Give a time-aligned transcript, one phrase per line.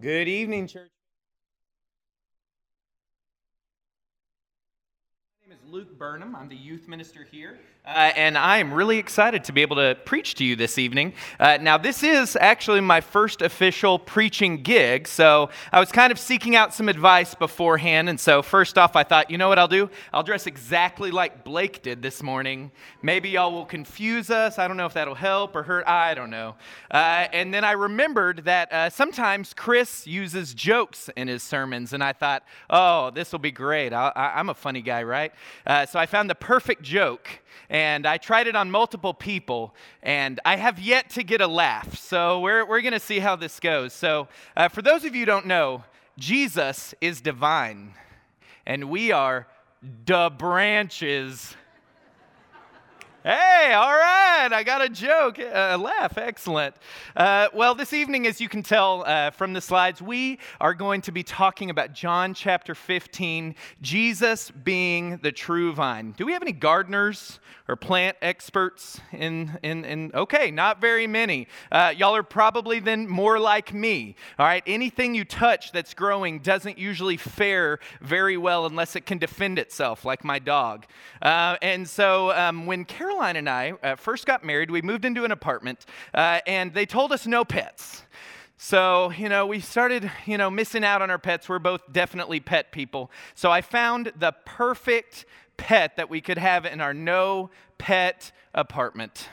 [0.00, 0.90] Good evening, church.
[5.42, 6.36] My name is Luke Burnham.
[6.36, 7.58] I'm the youth minister here.
[7.84, 11.14] Uh, and I am really excited to be able to preach to you this evening.
[11.40, 16.18] Uh, now, this is actually my first official preaching gig, so I was kind of
[16.18, 18.08] seeking out some advice beforehand.
[18.08, 19.90] And so, first off, I thought, you know what I'll do?
[20.12, 22.70] I'll dress exactly like Blake did this morning.
[23.02, 24.60] Maybe y'all will confuse us.
[24.60, 25.84] I don't know if that'll help or hurt.
[25.88, 26.54] I don't know.
[26.88, 32.04] Uh, and then I remembered that uh, sometimes Chris uses jokes in his sermons, and
[32.04, 33.92] I thought, oh, this will be great.
[33.92, 35.32] I, am a funny guy, right?
[35.66, 40.38] Uh, so I found the perfect joke and I tried it on multiple people, and
[40.44, 41.96] I have yet to get a laugh.
[41.96, 43.94] So we're, we're going to see how this goes.
[43.94, 45.82] So, uh, for those of you who don't know,
[46.18, 47.94] Jesus is divine,
[48.66, 49.46] and we are
[50.04, 51.56] the branches.
[53.24, 56.74] Hey, all right, I got a joke, a laugh, excellent.
[57.14, 61.02] Uh, well, this evening, as you can tell uh, from the slides, we are going
[61.02, 66.14] to be talking about John chapter 15, Jesus being the true vine.
[66.16, 67.38] Do we have any gardeners
[67.68, 71.46] or plant experts in, in, in okay, not very many.
[71.70, 74.62] Uh, y'all are probably then more like me, all right?
[74.66, 80.04] Anything you touch that's growing doesn't usually fare very well unless it can defend itself,
[80.04, 80.86] like my dog.
[81.22, 85.04] Uh, and so um, when Carol Caroline and I uh, first got married, we moved
[85.04, 88.04] into an apartment, uh, and they told us no pets.
[88.56, 91.46] So, you know, we started, you know, missing out on our pets.
[91.46, 93.10] We're both definitely pet people.
[93.34, 95.26] So I found the perfect
[95.58, 99.28] pet that we could have in our no pet apartment.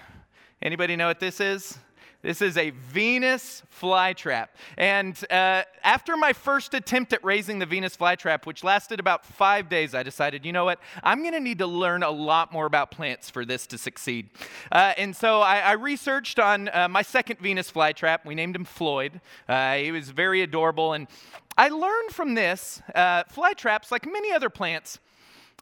[0.61, 1.80] Anybody know what this is?
[2.22, 4.50] This is a Venus flytrap.
[4.78, 9.70] And uh, after my first attempt at raising the Venus flytrap, which lasted about five
[9.70, 10.80] days, I decided, you know what?
[11.02, 14.30] I'm going to need to learn a lot more about plants for this to succeed.
[14.70, 18.25] Uh, and so I, I researched on uh, my second Venus flytrap.
[18.25, 19.22] We named him Floyd.
[19.47, 20.92] Uh, he was very adorable.
[20.92, 21.08] And
[21.58, 25.00] I learned from this uh, flytraps, like many other plants,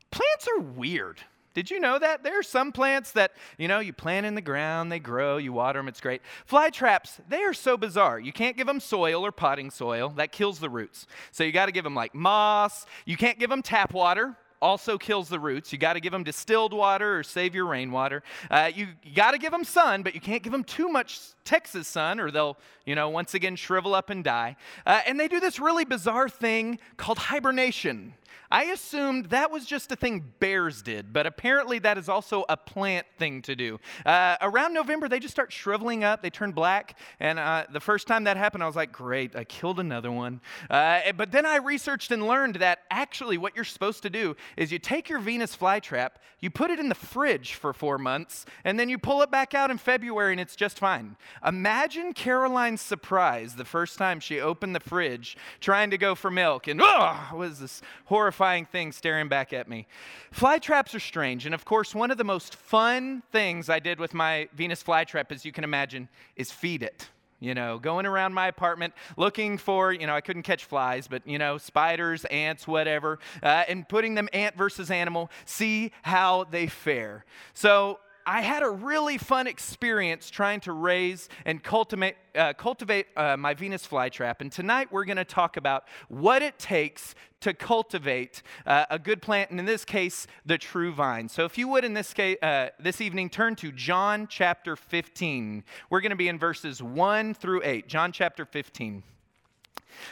[0.09, 1.21] plants are weird.
[1.57, 2.21] Did you know that?
[2.21, 5.51] There are some plants that, you know, you plant in the ground, they grow, you
[5.51, 6.21] water them, it's great.
[6.45, 8.19] Fly traps, they are so bizarre.
[8.19, 11.07] You can't give them soil or potting soil, that kills the roots.
[11.31, 12.85] So you got to give them like moss.
[13.07, 15.73] You can't give them tap water, also kills the roots.
[15.73, 18.21] You got to give them distilled water or save your rainwater.
[18.51, 21.87] Uh, you, got to give them sun, but you can't give them too much Texas
[21.87, 24.55] sun or they'll, you know, once again shrivel up and die.
[24.85, 28.13] Uh, and they do this really bizarre thing called hibernation.
[28.49, 32.55] I assumed that was just a thing bears did, but apparently that is also a
[32.55, 33.79] plant thing to do.
[34.05, 36.97] Uh, around November, they just start shriveling up, they turn black.
[37.19, 40.39] And uh, the first time that happened, I was like, great, I killed another one.
[40.69, 44.71] Uh, but then I researched and learned that actually what you're supposed to do is
[44.71, 48.79] you take your Venus flytrap, you put it in the fridge for four months, and
[48.79, 51.17] then you pull it back out in February and it's just fine.
[51.45, 56.67] Imagine Caroline's surprise the first time she opened the fridge trying to go for milk,
[56.67, 59.87] and oh, was this horrifying horrifying thing staring back at me.
[60.33, 61.45] Fly traps are strange.
[61.45, 65.31] And of course, one of the most fun things I did with my Venus flytrap,
[65.31, 69.93] as you can imagine, is feed it you know, going around my apartment looking for,
[69.93, 74.15] you know, I couldn't catch flies, but, you know, spiders, ants, whatever, uh, and putting
[74.15, 77.25] them ant versus animal, see how they fare.
[77.53, 77.99] So
[78.29, 83.53] I had a really fun experience trying to raise and cultivate, uh, cultivate uh, my
[83.53, 84.41] Venus flytrap.
[84.41, 89.21] And tonight we're going to talk about what it takes to cultivate uh, a good
[89.21, 91.29] plant, and in this case, the true vine.
[91.29, 95.63] So if you would, in this, case, uh, this evening, turn to John chapter 15.
[95.89, 97.87] We're going to be in verses 1 through 8.
[97.87, 99.03] John chapter 15.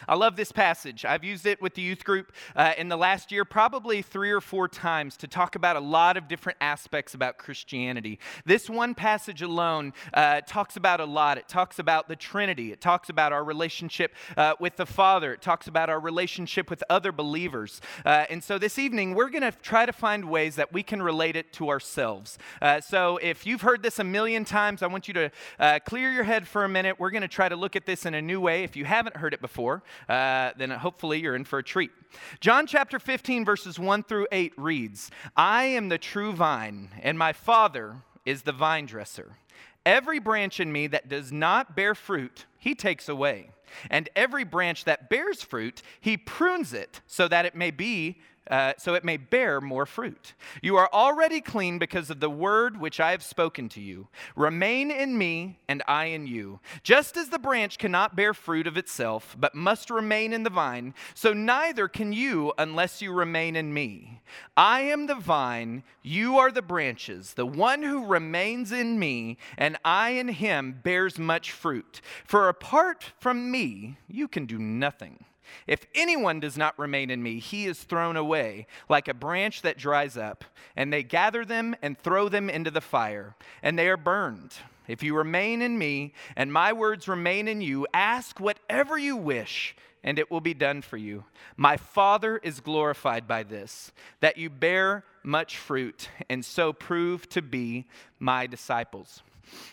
[0.08, 1.06] I love this passage.
[1.06, 4.42] I've used it with the youth group uh, in the last year, probably three or
[4.42, 8.20] four times, to talk about a lot of different aspects about Christianity.
[8.46, 11.38] This one passage alone uh, talks about a lot.
[11.38, 15.42] It talks about the Trinity, it talks about our relationship uh, with the Father, it
[15.42, 17.82] talks about our relationship with other believers.
[18.06, 21.02] Uh, and so this evening, we're going to try to find ways that we can
[21.02, 22.38] relate it to ourselves.
[22.62, 26.12] Uh, so if you've heard this a million times, I want you to uh, clear
[26.12, 27.00] your head for a minute.
[27.00, 28.64] We're going to try to look at this in a new way.
[28.64, 29.75] If you haven't heard it before,
[30.10, 31.92] uh, then hopefully you're in for a treat.
[32.40, 37.34] John chapter 15, verses 1 through 8 reads I am the true vine, and my
[37.34, 39.38] Father is the vine dresser.
[39.86, 43.52] Every branch in me that does not bear fruit, he takes away.
[43.90, 48.20] And every branch that bears fruit, he prunes it so that it may be
[48.50, 50.34] uh, so it may bear more fruit.
[50.62, 54.08] You are already clean because of the word which I have spoken to you.
[54.36, 56.60] Remain in me, and I in you.
[56.84, 60.94] Just as the branch cannot bear fruit of itself, but must remain in the vine,
[61.14, 64.22] so neither can you unless you remain in me.
[64.56, 67.34] I am the vine, you are the branches.
[67.34, 72.02] The one who remains in me, and I in him, bears much fruit.
[72.26, 75.26] For apart from me, you can do nothing.
[75.68, 79.78] If anyone does not remain in me, he is thrown away like a branch that
[79.78, 80.44] dries up,
[80.76, 84.54] and they gather them and throw them into the fire, and they are burned.
[84.88, 89.76] If you remain in me, and my words remain in you, ask whatever you wish,
[90.04, 91.24] and it will be done for you.
[91.58, 97.42] My Father is glorified by this, that you bear much fruit, and so prove to
[97.42, 97.86] be
[98.20, 99.24] my disciples.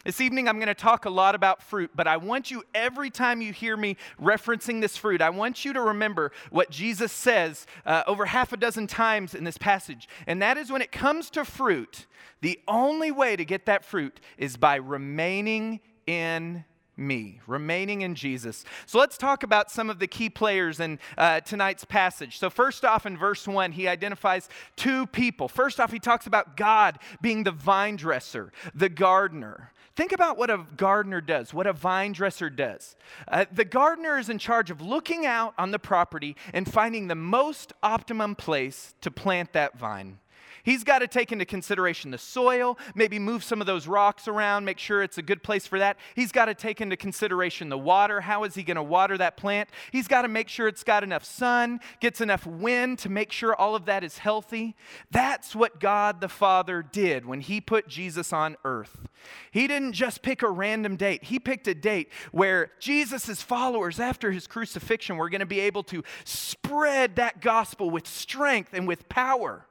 [0.04, 3.10] This evening, I'm going to talk a lot about fruit, but I want you, every
[3.10, 7.66] time you hear me referencing this fruit, I want you to remember what Jesus says
[7.86, 10.08] uh, over half a dozen times in this passage.
[10.26, 12.06] And that is when it comes to fruit,
[12.40, 16.64] the only way to get that fruit is by remaining in
[16.96, 18.64] me, remaining in Jesus.
[18.86, 22.38] So let's talk about some of the key players in uh, tonight's passage.
[22.38, 25.48] So, first off, in verse 1, he identifies two people.
[25.48, 29.72] First off, he talks about God being the vine dresser, the gardener.
[29.94, 32.96] Think about what a gardener does, what a vine dresser does.
[33.28, 37.14] Uh, the gardener is in charge of looking out on the property and finding the
[37.14, 40.18] most optimum place to plant that vine.
[40.62, 44.64] He's got to take into consideration the soil, maybe move some of those rocks around,
[44.64, 45.96] make sure it's a good place for that.
[46.14, 48.20] He's got to take into consideration the water.
[48.20, 49.68] How is he going to water that plant?
[49.90, 53.54] He's got to make sure it's got enough sun, gets enough wind to make sure
[53.54, 54.76] all of that is healthy.
[55.10, 59.08] That's what God the Father did when he put Jesus on earth.
[59.50, 64.32] He didn't just pick a random date, he picked a date where Jesus' followers, after
[64.32, 69.08] his crucifixion, were going to be able to spread that gospel with strength and with
[69.08, 69.66] power.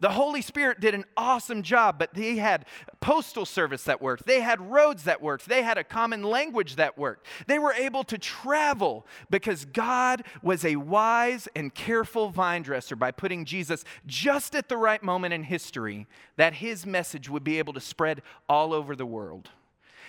[0.00, 2.66] The Holy Spirit did an awesome job, but they had
[3.00, 4.26] postal service that worked.
[4.26, 5.48] They had roads that worked.
[5.48, 7.26] They had a common language that worked.
[7.46, 13.10] They were able to travel because God was a wise and careful vine dresser by
[13.10, 16.06] putting Jesus just at the right moment in history
[16.36, 19.50] that his message would be able to spread all over the world.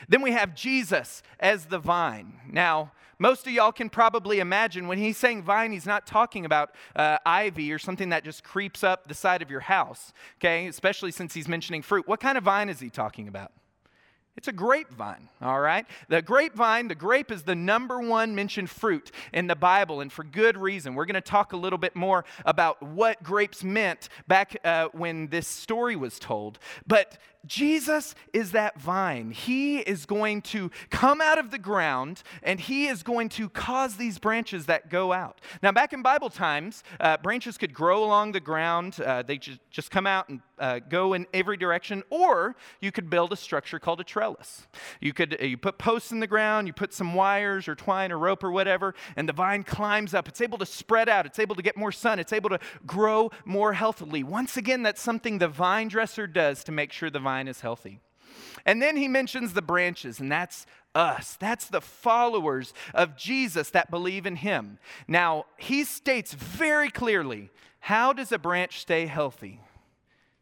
[0.08, 2.40] Then we have Jesus as the vine.
[2.50, 6.72] Now, most of y'all can probably imagine when he's saying vine, he's not talking about
[6.96, 10.68] uh, ivy or something that just creeps up the side of your house, okay?
[10.68, 12.08] Especially since he's mentioning fruit.
[12.08, 13.52] What kind of vine is he talking about?
[14.38, 15.88] It's a grapevine, all right?
[16.10, 20.24] The grapevine, the grape is the number one mentioned fruit in the Bible, and for
[20.24, 20.94] good reason.
[20.94, 25.28] We're going to talk a little bit more about what grapes meant back uh, when
[25.30, 26.60] this story was told.
[26.86, 29.32] But Jesus is that vine.
[29.32, 33.98] He is going to come out of the ground and he is going to cause
[33.98, 35.42] these branches that go out.
[35.64, 39.60] Now, back in Bible times, uh, branches could grow along the ground, uh, they just,
[39.72, 43.80] just come out and uh, go in every direction, or you could build a structure
[43.80, 44.68] called a trellis.
[45.00, 48.12] You could uh, you put posts in the ground, you put some wires or twine
[48.12, 50.28] or rope or whatever, and the vine climbs up.
[50.28, 53.30] It's able to spread out, it's able to get more sun, it's able to grow
[53.46, 54.24] more healthily.
[54.24, 57.62] Once again, that's something the vine dresser does to make sure the vine vine is
[57.62, 58.00] healthy.
[58.66, 61.38] And then he mentions the branches, and that's us.
[61.40, 64.80] That's the followers of Jesus that believe in him.
[65.08, 67.50] Now, he states very clearly
[67.80, 69.62] how does a branch stay healthy?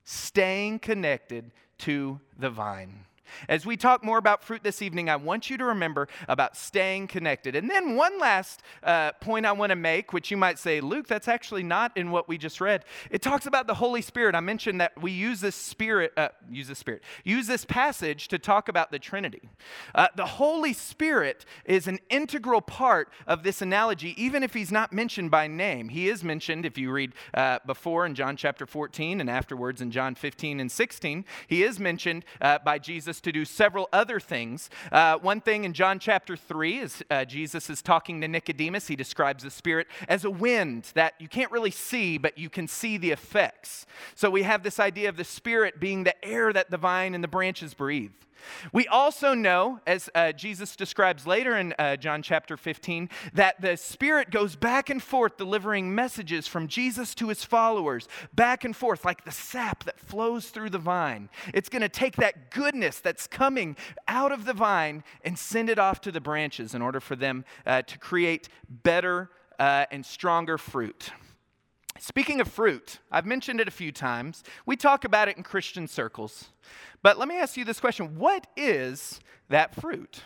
[0.04, 3.06] Staying connected to the vine.
[3.48, 7.08] As we talk more about fruit this evening, I want you to remember about staying
[7.08, 7.56] connected.
[7.56, 11.08] And then one last uh, point I want to make, which you might say, Luke,
[11.08, 12.86] that's actually not in what we just read.
[13.10, 14.36] It talks about the Holy Spirit.
[14.36, 18.40] I mentioned that we use this spirit, uh, use this spirit, use this passage to
[18.40, 19.50] talk about the Trinity.
[19.94, 24.94] Uh, the Holy Spirit is an integral part of this analogy, even if he's not
[24.94, 25.90] mentioned by name.
[25.90, 29.92] He is mentioned if you read uh, before in John chapter 14 and afterwards in
[29.92, 31.26] John 15 and 16.
[31.48, 34.70] He is mentioned uh, by Jesus to do several other things.
[34.92, 38.88] Uh, one thing in John chapter 3 is uh, Jesus is talking to Nicodemus.
[38.88, 42.68] He describes the Spirit as a wind that you can't really see, but you can
[42.68, 43.86] see the effects.
[44.16, 47.24] So we have this idea of the Spirit being the air that the vine and
[47.24, 48.12] the branches breathe.
[48.72, 53.78] We also know, as uh, Jesus describes later in uh, John chapter 15, that the
[53.78, 59.06] Spirit goes back and forth delivering messages from Jesus to his followers, back and forth,
[59.06, 61.30] like the sap that flows through the vine.
[61.54, 63.76] It's going to take that goodness that's coming
[64.08, 67.46] out of the vine and send it off to the branches in order for them
[67.66, 71.12] uh, to create better uh, and stronger fruit.
[72.00, 74.44] Speaking of fruit, I've mentioned it a few times.
[74.66, 76.50] We talk about it in Christian circles.
[77.02, 80.22] But let me ask you this question What is that fruit?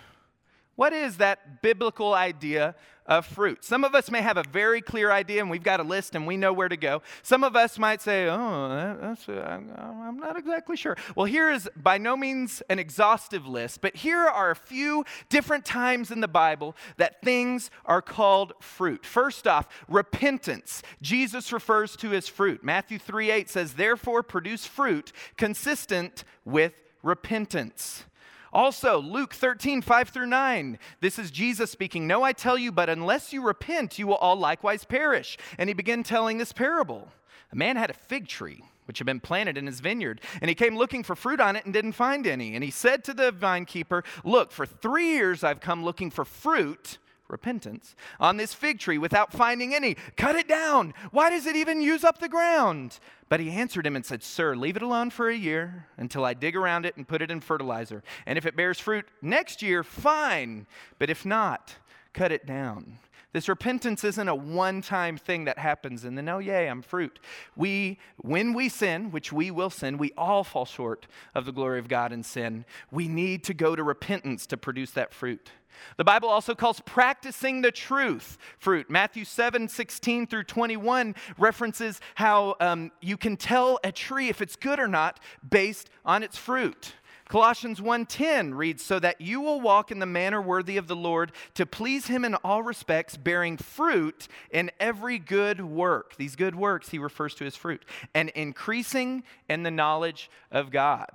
[0.76, 2.74] What is that biblical idea
[3.10, 3.66] of fruit?
[3.66, 6.26] Some of us may have a very clear idea and we've got a list and
[6.26, 7.02] we know where to go.
[7.24, 10.96] Some of us might say, oh, that's, uh, I'm not exactly sure.
[11.16, 15.66] Well, here is by no means an exhaustive list, but here are a few different
[15.66, 19.06] times in the Bible that things are called fruit.
[19.06, 20.84] First off, repentance.
[21.02, 22.64] Jesus refers to as fruit.
[22.64, 28.06] Matthew 3 8 says, therefore produce fruit consistent with repentance.
[28.52, 30.80] Also, Luke 13, 5 through 9.
[31.02, 32.08] This is Jesus speaking.
[32.08, 35.38] No, I tell you, but unless you repent, you will all likewise perish.
[35.58, 37.10] And he began telling this parable.
[37.52, 40.20] A man had a fig tree which had been planted in his vineyard.
[40.42, 42.56] And he came looking for fruit on it and didn't find any.
[42.56, 46.26] And he said to the vine keeper, Look, for three years I've come looking for
[46.26, 46.98] fruit,
[47.30, 49.96] repentance, on this fig tree without finding any.
[50.18, 50.94] Cut it down.
[51.12, 53.00] Why does it even use up the ground?
[53.30, 56.34] But he answered him and said, Sir, leave it alone for a year until I
[56.34, 58.04] dig around it and put it in fertilizer.
[58.26, 60.66] And if it bears fruit next year, fine.
[60.98, 61.76] But if not,
[62.14, 62.98] cut it down.
[63.32, 67.20] This repentance isn't a one time thing that happens and then, oh, yay, I'm fruit.
[67.56, 71.06] We, when we sin, which we will sin, we all fall short
[71.36, 72.66] of the glory of God in sin.
[72.92, 75.52] We need to go to repentance to produce that fruit.
[75.98, 78.90] The Bible also calls practicing the truth fruit.
[78.90, 84.56] Matthew 7 16 through 21 references how um, you can tell a tree if it's
[84.56, 86.94] good or not based on its fruit.
[87.30, 91.32] Colossians 1:10 reads so that you will walk in the manner worthy of the Lord
[91.54, 96.16] to please him in all respects bearing fruit in every good work.
[96.18, 101.12] These good works he refers to as fruit and increasing in the knowledge of God.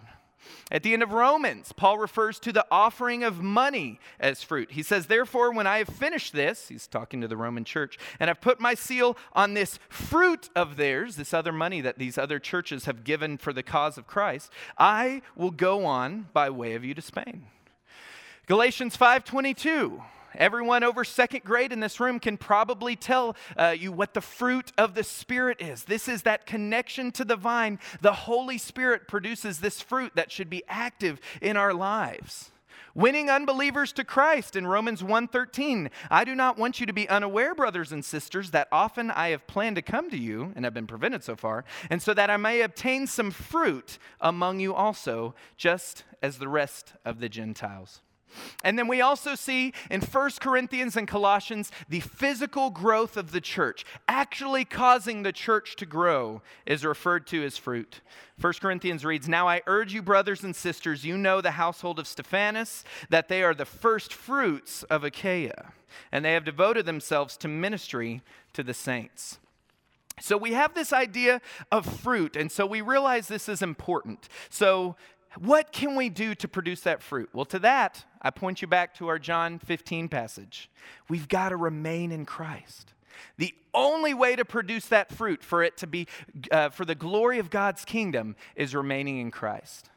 [0.71, 4.73] At the end of Romans, Paul refers to the offering of money as fruit.
[4.73, 8.31] He says, Therefore, when I have finished this, he's talking to the Roman church, and
[8.31, 12.39] I've put my seal on this fruit of theirs, this other money that these other
[12.39, 16.85] churches have given for the cause of Christ, I will go on by way of
[16.85, 17.47] you to Spain.
[18.47, 20.03] Galatians 5:22
[20.37, 24.73] Everyone over second grade in this room can probably tell uh, you what the fruit
[24.77, 25.85] of the Spirit is.
[25.85, 27.79] This is that connection to the vine.
[28.01, 32.51] The Holy Spirit produces this fruit that should be active in our lives.
[32.95, 35.91] Winning unbelievers to Christ in Romans 1:13.
[36.13, 39.49] I do not want you to be unaware, brothers and sisters, that often I have
[39.49, 42.37] planned to come to you and have been prevented so far, and so that I
[42.37, 48.01] may obtain some fruit among you also, just as the rest of the Gentiles.
[48.63, 53.41] And then we also see in 1 Corinthians and Colossians the physical growth of the
[53.41, 53.85] church.
[54.09, 58.01] Actually causing the church to grow is referred to as fruit.
[58.41, 62.07] 1 Corinthians reads, Now I urge you, brothers and sisters, you know the household of
[62.07, 65.73] Stephanus, that they are the first fruits of Achaia,
[66.11, 68.23] and they have devoted themselves to ministry
[68.53, 69.39] to the saints.
[70.21, 71.41] So we have this idea
[71.73, 74.29] of fruit, and so we realize this is important.
[74.49, 74.95] So
[75.41, 77.31] what can we do to produce that fruit?
[77.33, 80.71] Well, to that, I point you back to our John 15 passage.
[81.09, 82.93] We've got to remain in Christ.
[83.37, 86.07] The only way to produce that fruit for it to be
[86.51, 89.91] uh, for the glory of God's kingdom is remaining in Christ.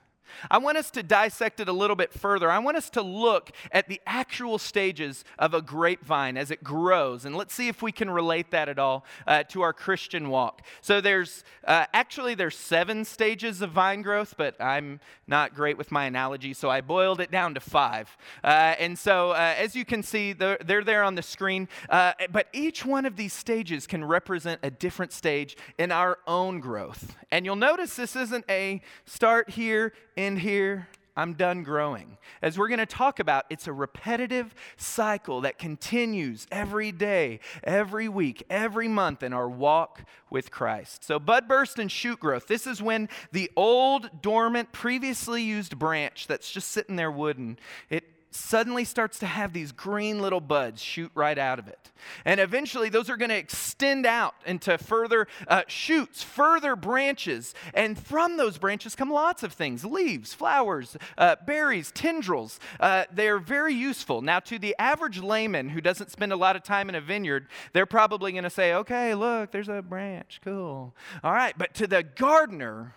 [0.49, 2.49] I want us to dissect it a little bit further.
[2.51, 7.25] I want us to look at the actual stages of a grapevine as it grows,
[7.25, 10.61] and let's see if we can relate that at all uh, to our Christian walk.
[10.81, 15.91] So there's uh, actually there's seven stages of vine growth, but I'm not great with
[15.91, 18.15] my analogy, so I boiled it down to five.
[18.43, 21.67] Uh, and so uh, as you can see, they're, they're there on the screen.
[21.89, 26.59] Uh, but each one of these stages can represent a different stage in our own
[26.59, 27.15] growth.
[27.31, 32.17] And you'll notice this isn't a start here end here, I'm done growing.
[32.43, 38.07] As we're going to talk about, it's a repetitive cycle that continues every day, every
[38.07, 41.03] week, every month in our walk with Christ.
[41.03, 42.47] So, bud burst and shoot growth.
[42.47, 47.57] This is when the old, dormant, previously used branch that's just sitting there wooden,
[47.89, 48.03] it
[48.37, 51.91] suddenly starts to have these green little buds shoot right out of it.
[52.23, 57.53] And eventually, those are going to extend out into further uh, shoots, further branches.
[57.73, 62.59] And from those branches come lots of things leaves, flowers, uh, berries, tendrils.
[62.79, 64.21] Uh, they're very useful.
[64.21, 67.47] Now, to the average layman who doesn't spend a lot of time in a vineyard,
[67.73, 70.39] they're probably going to say, okay, look, there's a branch.
[70.43, 70.93] Cool.
[71.23, 71.57] All right.
[71.57, 72.93] But to the gardener,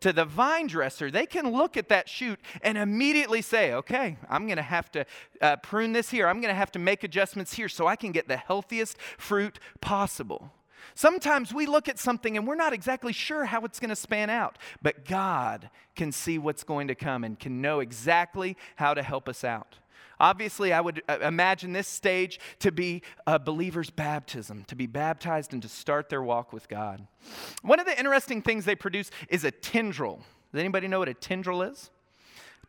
[0.00, 4.46] to the vine dresser, they can look at that shoot and immediately say, okay, I'm
[4.46, 5.04] going to have to
[5.40, 6.26] uh, prune this here.
[6.26, 9.58] I'm going to have to make adjustments here so I can get the healthiest fruit
[9.80, 10.52] possible.
[10.94, 14.30] Sometimes we look at something and we're not exactly sure how it's going to span
[14.30, 19.02] out, but God can see what's going to come and can know exactly how to
[19.02, 19.76] help us out.
[20.20, 25.54] Obviously, I would uh, imagine this stage to be a believer's baptism, to be baptized
[25.54, 27.06] and to start their walk with God.
[27.62, 30.22] One of the interesting things they produce is a tendril.
[30.52, 31.90] Does anybody know what a tendril is?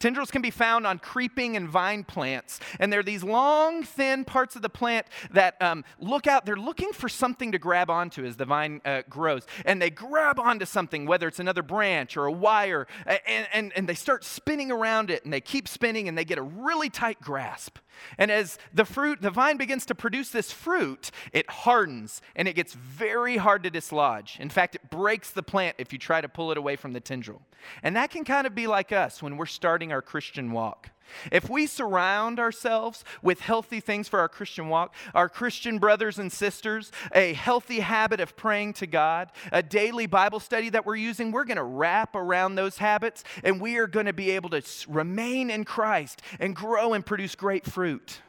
[0.01, 4.55] Tendrils can be found on creeping and vine plants, and they're these long, thin parts
[4.55, 6.45] of the plant that um, look out.
[6.45, 10.39] They're looking for something to grab onto as the vine uh, grows, and they grab
[10.39, 14.71] onto something, whether it's another branch or a wire, and, and, and they start spinning
[14.71, 17.77] around it, and they keep spinning, and they get a really tight grasp.
[18.17, 22.53] And as the fruit, the vine begins to produce this fruit, it hardens and it
[22.53, 24.37] gets very hard to dislodge.
[24.39, 26.99] In fact, it breaks the plant if you try to pull it away from the
[26.99, 27.41] tendril.
[27.83, 30.89] And that can kind of be like us when we're starting our Christian walk.
[31.31, 36.31] If we surround ourselves with healthy things for our Christian walk, our Christian brothers and
[36.31, 41.31] sisters, a healthy habit of praying to God, a daily Bible study that we're using,
[41.31, 44.61] we're going to wrap around those habits and we are going to be able to
[44.87, 48.19] remain in Christ and grow and produce great fruit.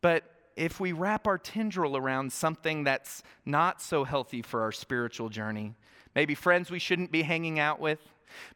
[0.00, 0.24] But
[0.56, 5.74] if we wrap our tendril around something that's not so healthy for our spiritual journey,
[6.14, 8.00] maybe friends we shouldn't be hanging out with,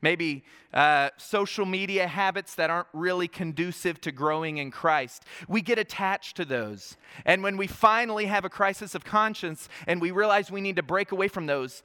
[0.03, 5.25] maybe uh, social media habits that aren't really conducive to growing in Christ.
[5.49, 6.97] We get attached to those.
[7.25, 10.83] And when we finally have a crisis of conscience and we realize we need to
[10.83, 11.83] break away from those,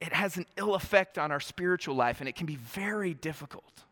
[0.00, 3.84] it has an ill effect on our spiritual life and it can be very difficult.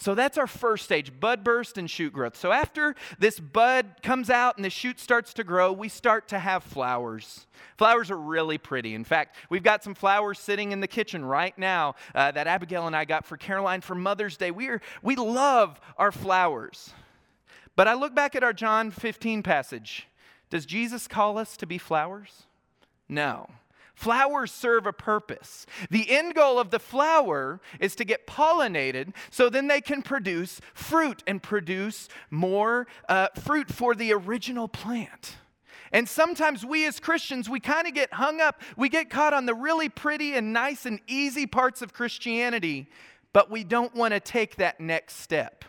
[0.00, 2.34] So that's our first stage bud burst and shoot growth.
[2.34, 6.38] So after this bud comes out and the shoot starts to grow, we start to
[6.38, 7.46] have flowers.
[7.76, 8.94] Flowers are really pretty.
[8.94, 12.86] In fact, we've got some flowers sitting in the kitchen right now uh, that Abigail
[12.86, 14.50] and I got for Caroline for Mother's Day.
[14.50, 16.94] We, are, we love our flowers.
[17.76, 20.08] But I look back at our John 15 passage.
[20.48, 22.44] Does Jesus call us to be flowers?
[23.06, 23.50] No.
[24.00, 25.66] Flowers serve a purpose.
[25.90, 30.58] The end goal of the flower is to get pollinated so then they can produce
[30.72, 35.36] fruit and produce more uh, fruit for the original plant.
[35.92, 39.44] And sometimes we as Christians, we kind of get hung up, we get caught on
[39.44, 42.88] the really pretty and nice and easy parts of Christianity,
[43.34, 45.66] but we don't want to take that next step.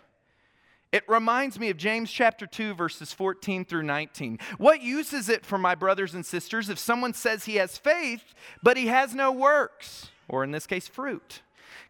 [0.92, 4.40] It reminds me of James chapter 2, verses 14 through 19.
[4.58, 8.34] What use is it for my brothers and sisters if someone says he has faith,
[8.62, 11.42] but he has no works, or in this case, fruit?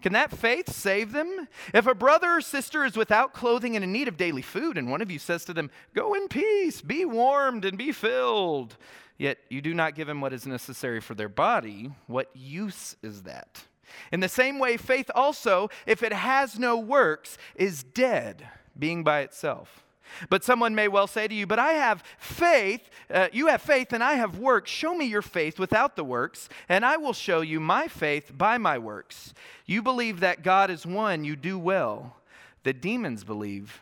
[0.03, 1.47] Can that faith save them?
[1.73, 4.91] If a brother or sister is without clothing and in need of daily food, and
[4.91, 8.77] one of you says to them, Go in peace, be warmed, and be filled,
[9.17, 13.23] yet you do not give them what is necessary for their body, what use is
[13.23, 13.63] that?
[14.11, 18.47] In the same way, faith also, if it has no works, is dead
[18.77, 19.83] being by itself.
[20.29, 23.93] But someone may well say to you, But I have faith, uh, you have faith,
[23.93, 24.69] and I have works.
[24.69, 28.57] Show me your faith without the works, and I will show you my faith by
[28.57, 29.33] my works.
[29.65, 32.17] You believe that God is one, you do well.
[32.63, 33.81] The demons believe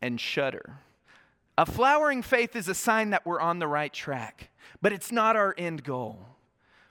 [0.00, 0.78] and shudder.
[1.56, 4.50] A flowering faith is a sign that we're on the right track,
[4.82, 6.18] but it's not our end goal.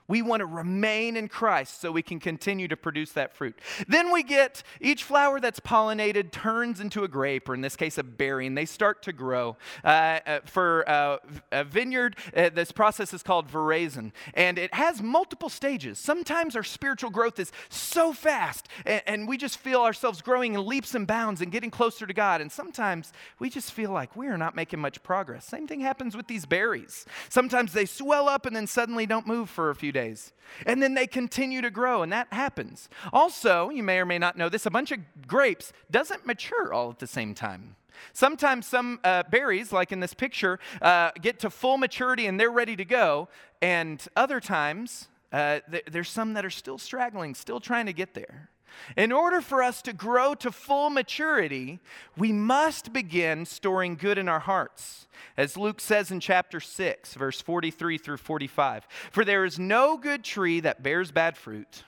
[0.08, 3.58] We want to remain in Christ so we can continue to produce that fruit.
[3.88, 7.98] Then we get each flower that's pollinated turns into a grape, or in this case,
[7.98, 9.56] a berry, and they start to grow.
[9.84, 11.18] Uh, uh, for uh,
[11.52, 16.00] a vineyard, uh, this process is called veraison, and it has multiple stages.
[16.00, 20.66] Sometimes our spiritual growth is so fast, and, and we just feel ourselves growing in
[20.66, 22.42] leaps and bounds and getting closer to God.
[22.42, 25.46] And sometimes we just feel like we are not making much progress.
[25.46, 27.06] Same thing happens with these berries.
[27.30, 30.34] Sometimes they swell up and then suddenly don't move for a few days.
[30.66, 32.90] And then they continue to grow, and that happens.
[33.14, 36.90] Also, you may or may not know this a bunch of grapes doesn't mature all
[36.90, 37.76] at the same time.
[38.12, 42.52] Sometimes some uh, berries, like in this picture, uh, get to full maturity and they're
[42.52, 43.30] ready to go,
[43.62, 48.14] and other times uh, th- there's some that are still straggling, still trying to get
[48.14, 48.50] there.
[48.96, 51.80] In order for us to grow to full maturity,
[52.18, 55.08] we must begin storing good in our hearts.
[55.38, 60.24] As Luke says in chapter 6, verse 43 through 45 For there is no good
[60.24, 61.84] tree that bears bad fruit,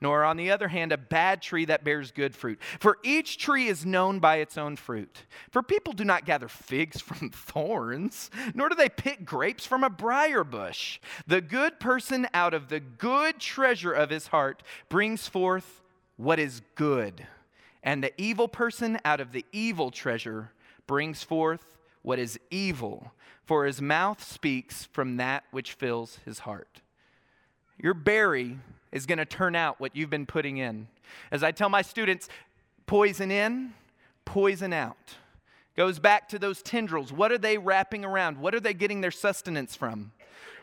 [0.00, 2.60] nor on the other hand, a bad tree that bears good fruit.
[2.78, 5.24] For each tree is known by its own fruit.
[5.50, 9.90] For people do not gather figs from thorns, nor do they pick grapes from a
[9.90, 11.00] briar bush.
[11.26, 15.80] The good person out of the good treasure of his heart brings forth
[16.16, 17.26] what is good,
[17.82, 20.52] and the evil person out of the evil treasure
[20.86, 23.12] brings forth what is evil,
[23.44, 26.82] for his mouth speaks from that which fills his heart.
[27.78, 28.58] Your berry
[28.92, 30.86] is going to turn out what you've been putting in.
[31.30, 32.28] As I tell my students,
[32.86, 33.74] poison in,
[34.24, 35.16] poison out.
[35.76, 37.12] Goes back to those tendrils.
[37.12, 38.38] What are they wrapping around?
[38.38, 40.12] What are they getting their sustenance from?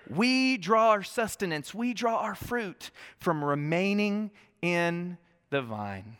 [0.09, 5.17] We draw our sustenance, we draw our fruit from remaining in
[5.51, 6.17] the vine.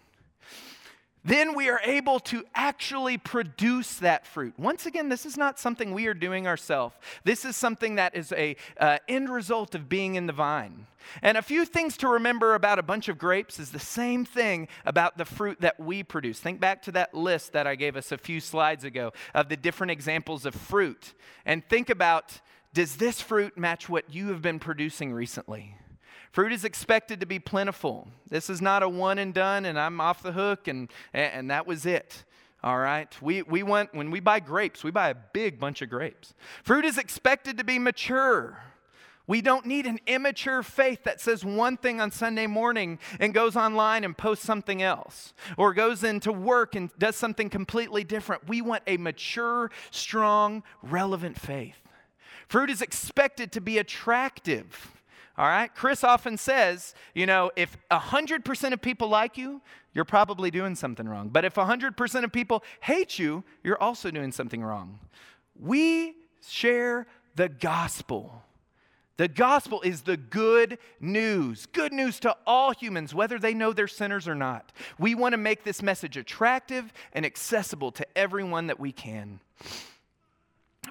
[1.23, 4.53] then we are able to actually produce that fruit.
[4.57, 6.95] Once again, this is not something we are doing ourselves.
[7.23, 10.87] This is something that is a uh, end result of being in the vine.
[11.21, 14.67] And a few things to remember about a bunch of grapes is the same thing
[14.83, 16.39] about the fruit that we produce.
[16.39, 19.57] Think back to that list that I gave us a few slides ago of the
[19.57, 21.13] different examples of fruit,
[21.45, 22.41] and think about
[22.73, 25.75] does this fruit match what you have been producing recently?
[26.31, 28.07] Fruit is expected to be plentiful.
[28.29, 31.67] This is not a one and done and I'm off the hook and, and that
[31.67, 32.23] was it.
[32.63, 33.13] All right.
[33.21, 36.33] We, we want, when we buy grapes, we buy a big bunch of grapes.
[36.63, 38.63] Fruit is expected to be mature.
[39.27, 43.55] We don't need an immature faith that says one thing on Sunday morning and goes
[43.55, 48.47] online and posts something else, or goes into work and does something completely different.
[48.49, 51.77] We want a mature, strong, relevant faith.
[52.47, 54.91] Fruit is expected to be attractive.
[55.37, 55.73] All right?
[55.73, 59.61] Chris often says, you know, if 100% of people like you,
[59.93, 61.29] you're probably doing something wrong.
[61.29, 64.99] But if 100% of people hate you, you're also doing something wrong.
[65.59, 66.15] We
[66.47, 68.43] share the gospel.
[69.17, 73.87] The gospel is the good news, good news to all humans, whether they know they're
[73.87, 74.71] sinners or not.
[74.97, 79.39] We want to make this message attractive and accessible to everyone that we can.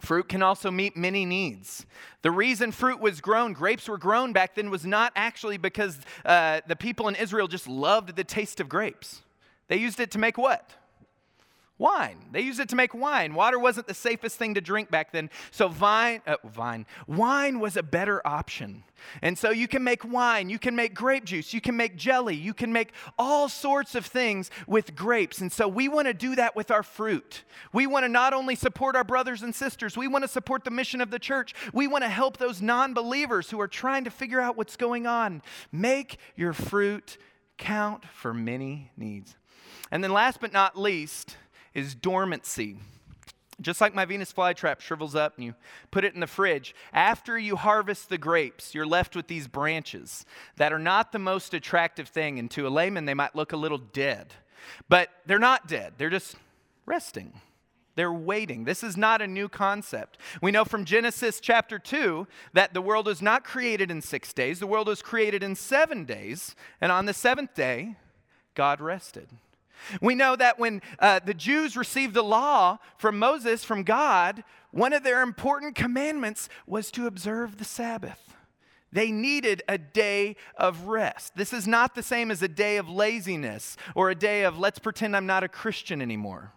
[0.01, 1.85] Fruit can also meet many needs.
[2.23, 6.61] The reason fruit was grown, grapes were grown back then, was not actually because uh,
[6.67, 9.23] the people in Israel just loved the taste of grapes.
[9.69, 10.71] They used it to make what?
[11.81, 12.19] Wine.
[12.31, 13.33] They used it to make wine.
[13.33, 15.31] Water wasn't the safest thing to drink back then.
[15.51, 18.85] So vine, uh, vine, wine was a better option.
[19.23, 22.37] And so you can make wine, you can make grape juice, you can make jelly,
[22.37, 25.41] you can make all sorts of things with grapes.
[25.41, 27.45] And so we want to do that with our fruit.
[27.73, 30.71] We want to not only support our brothers and sisters, we want to support the
[30.71, 31.55] mission of the church.
[31.73, 35.41] We want to help those non-believers who are trying to figure out what's going on.
[35.73, 37.17] Make your fruit
[37.57, 39.35] count for many needs.
[39.91, 41.39] And then last but not least,
[41.75, 42.77] is dormancy.
[43.61, 45.55] Just like my Venus flytrap shrivels up and you
[45.91, 50.25] put it in the fridge, after you harvest the grapes, you're left with these branches
[50.57, 52.39] that are not the most attractive thing.
[52.39, 54.33] And to a layman, they might look a little dead.
[54.89, 56.37] But they're not dead, they're just
[56.87, 57.41] resting.
[57.97, 58.65] They're waiting.
[58.65, 60.17] This is not a new concept.
[60.41, 64.59] We know from Genesis chapter 2 that the world was not created in six days,
[64.59, 66.55] the world was created in seven days.
[66.81, 67.97] And on the seventh day,
[68.55, 69.29] God rested.
[70.01, 74.93] We know that when uh, the Jews received the law from Moses, from God, one
[74.93, 78.35] of their important commandments was to observe the Sabbath.
[78.93, 81.37] They needed a day of rest.
[81.37, 84.79] This is not the same as a day of laziness or a day of let's
[84.81, 86.53] pretend I'm not a Christian anymore.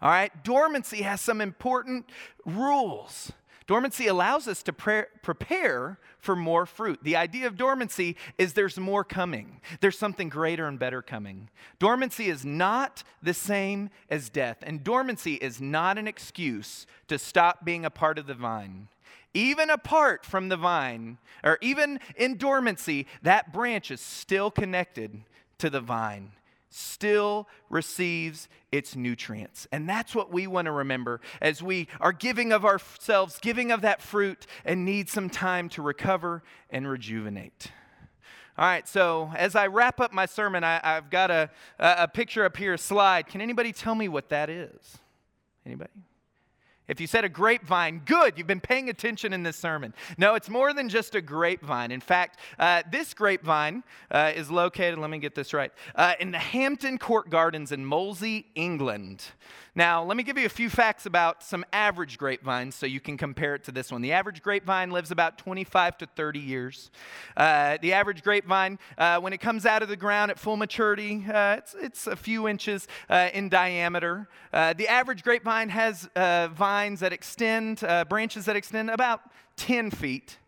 [0.00, 0.32] All right?
[0.44, 2.10] Dormancy has some important
[2.44, 3.32] rules.
[3.66, 6.98] Dormancy allows us to pre- prepare for more fruit.
[7.02, 11.48] The idea of dormancy is there's more coming, there's something greater and better coming.
[11.78, 17.64] Dormancy is not the same as death, and dormancy is not an excuse to stop
[17.64, 18.88] being a part of the vine.
[19.32, 25.22] Even apart from the vine, or even in dormancy, that branch is still connected
[25.58, 26.32] to the vine
[26.74, 29.68] still receives its nutrients.
[29.70, 33.82] And that's what we want to remember as we are giving of ourselves, giving of
[33.82, 37.70] that fruit, and need some time to recover and rejuvenate.
[38.56, 42.44] All right, so as I wrap up my sermon, I, have got a, a picture
[42.44, 43.26] up here, a slide.
[43.26, 44.98] Can anybody tell me what that is?
[45.66, 45.90] Anybody?
[46.86, 49.94] If you said a grapevine, good, you've been paying attention in this sermon.
[50.18, 51.90] No, it's more than just a grapevine.
[51.90, 56.30] In fact, uh, this grapevine uh, is located, let me get this right, uh, in
[56.30, 59.24] the Hampton Court Gardens in Molesey, England.
[59.76, 63.16] Now, let me give you a few facts about some average grapevines so you can
[63.16, 64.02] compare it to this one.
[64.02, 66.92] The average grapevine lives about 25 to 30 years.
[67.36, 71.24] Uh, the average grapevine, uh, when it comes out of the ground at full maturity,
[71.28, 72.86] uh, it's, it's, a few inches
[73.32, 74.28] in diameter.
[74.52, 79.20] The average grapevine has uh, vines that extend, uh, branches that extend about
[79.56, 80.38] 10 feet.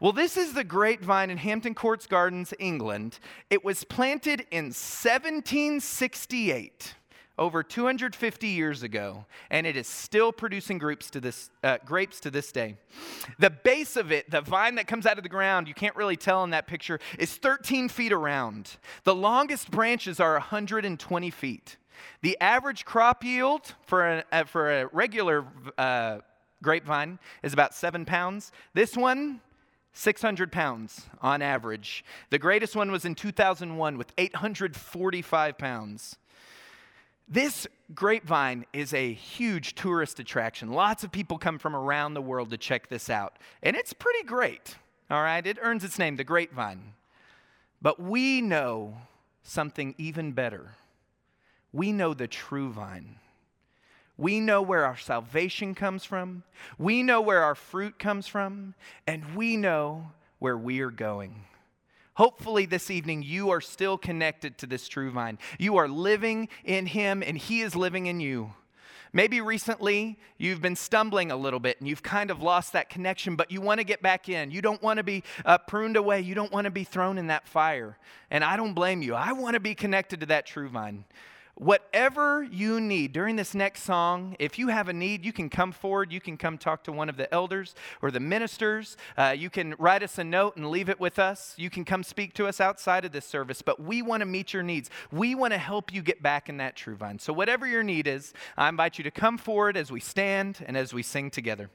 [0.00, 3.20] Well, this is the grapevine in Hampton Courts Gardens, England.
[3.50, 6.96] It was planted in 1768
[7.38, 12.30] over 250 years ago, and it is still producing grapes to this, uh, grapes to
[12.30, 12.76] this day.
[13.38, 16.16] The base of it, the vine that comes out of the ground, you can't really
[16.16, 18.76] tell in that picture, is 13 feet around.
[19.04, 21.76] The longest branches are 120 feet.
[22.22, 25.46] The average crop yield for a, uh, for a regular
[25.76, 26.18] uh,
[26.62, 28.52] grapevine is about seven pounds.
[28.74, 29.40] This one,
[29.92, 32.04] 600 pounds on average.
[32.30, 36.16] The greatest one was in 2001 with 845 pounds.
[37.28, 40.70] This grapevine is a huge tourist attraction.
[40.72, 43.36] Lots of people come from around the world to check this out.
[43.62, 44.76] And it's pretty great,
[45.10, 45.44] all right?
[45.44, 46.94] It earns its name, the grapevine.
[47.82, 48.96] But we know
[49.42, 50.70] something even better.
[51.72, 53.16] we know the true vine.
[54.16, 56.42] We know where our salvation comes from.
[56.78, 58.74] We know where our fruit comes from.
[59.06, 61.44] And we know where we are going.
[62.16, 65.38] Hopefully, this evening, you are still connected to this true vine.
[65.58, 68.52] You are living in Him, and He is living in you.
[69.12, 73.34] Maybe recently you've been stumbling a little bit and you've kind of lost that connection,
[73.34, 74.50] but you want to get back in.
[74.50, 76.20] You don't want to be uh, pruned away.
[76.20, 77.96] You don't want to be thrown in that fire.
[78.30, 79.14] And I don't blame you.
[79.14, 81.04] I want to be connected to that true vine.
[81.58, 85.72] Whatever you need during this next song, if you have a need, you can come
[85.72, 86.12] forward.
[86.12, 88.98] You can come talk to one of the elders or the ministers.
[89.16, 91.54] Uh, you can write us a note and leave it with us.
[91.56, 94.52] You can come speak to us outside of this service, but we want to meet
[94.52, 94.90] your needs.
[95.10, 97.18] We want to help you get back in that true vine.
[97.18, 100.76] So, whatever your need is, I invite you to come forward as we stand and
[100.76, 101.70] as we sing together.